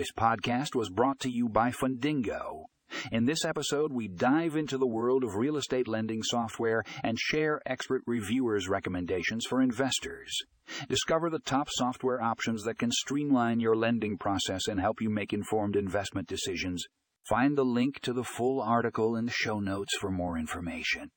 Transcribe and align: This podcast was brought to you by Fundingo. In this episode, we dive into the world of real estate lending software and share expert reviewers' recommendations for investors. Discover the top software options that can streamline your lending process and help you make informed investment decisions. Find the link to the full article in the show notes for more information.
This 0.00 0.12
podcast 0.12 0.74
was 0.74 0.88
brought 0.88 1.20
to 1.20 1.30
you 1.30 1.46
by 1.46 1.72
Fundingo. 1.72 2.64
In 3.12 3.26
this 3.26 3.44
episode, 3.44 3.92
we 3.92 4.08
dive 4.08 4.56
into 4.56 4.78
the 4.78 4.86
world 4.86 5.22
of 5.22 5.34
real 5.34 5.58
estate 5.58 5.86
lending 5.86 6.22
software 6.22 6.82
and 7.04 7.18
share 7.18 7.60
expert 7.66 8.00
reviewers' 8.06 8.66
recommendations 8.66 9.44
for 9.44 9.60
investors. 9.60 10.32
Discover 10.88 11.28
the 11.28 11.38
top 11.38 11.68
software 11.70 12.18
options 12.18 12.62
that 12.64 12.78
can 12.78 12.90
streamline 12.90 13.60
your 13.60 13.76
lending 13.76 14.16
process 14.16 14.68
and 14.68 14.80
help 14.80 15.02
you 15.02 15.10
make 15.10 15.34
informed 15.34 15.76
investment 15.76 16.26
decisions. 16.26 16.82
Find 17.28 17.54
the 17.54 17.66
link 17.66 18.00
to 18.00 18.14
the 18.14 18.24
full 18.24 18.62
article 18.62 19.16
in 19.16 19.26
the 19.26 19.32
show 19.32 19.60
notes 19.60 19.94
for 20.00 20.10
more 20.10 20.38
information. 20.38 21.10